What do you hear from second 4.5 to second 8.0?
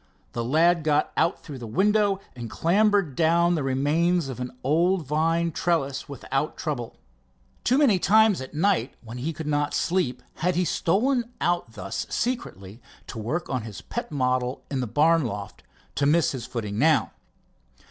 old vine trellis without trouble. Too many